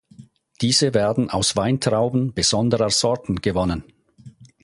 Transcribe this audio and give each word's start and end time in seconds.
Diese 0.61 0.95
werden 0.95 1.29
aus 1.29 1.55
Weintrauben 1.55 2.33
besonderer 2.33 2.89
Sorten 2.89 3.35
gewonnen. 3.35 3.83